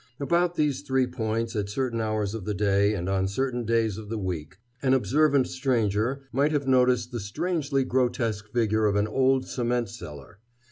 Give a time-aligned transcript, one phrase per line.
[0.19, 4.09] About these three points, at certain hours of the day and on certain days of
[4.09, 9.45] the week, an observant stranger might have noticed the strangely grotesque figure of an old
[9.45, 10.39] cement seller.